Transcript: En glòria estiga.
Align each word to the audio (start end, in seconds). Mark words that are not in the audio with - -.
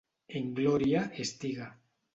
En 0.39 0.47
glòria 0.61 1.05
estiga. 1.27 1.73